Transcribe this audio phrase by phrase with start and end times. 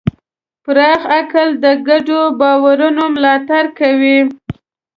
[0.63, 4.19] پراخ عقل د ګډو باورونو ملاتړ کوي.